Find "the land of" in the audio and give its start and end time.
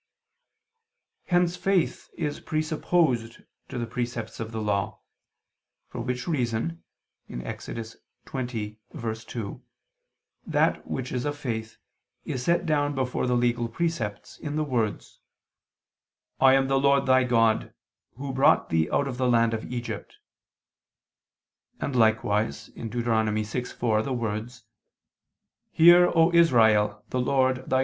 19.17-19.71